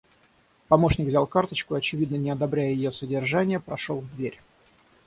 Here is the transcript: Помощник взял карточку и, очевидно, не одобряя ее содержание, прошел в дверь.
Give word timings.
Помощник 0.67 1.05
взял 1.09 1.27
карточку 1.27 1.75
и, 1.75 1.77
очевидно, 1.77 2.15
не 2.15 2.31
одобряя 2.31 2.69
ее 2.71 2.91
содержание, 2.91 3.59
прошел 3.59 3.99
в 3.99 4.09
дверь. 4.15 4.39